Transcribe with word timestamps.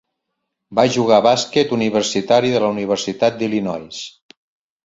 Va 0.79 0.85
jugar 0.95 1.19
bàsquet 1.25 1.75
universitari 1.77 2.51
de 2.57 2.65
la 2.65 2.73
Universitat 2.79 3.39
d'Illinois. 3.43 4.01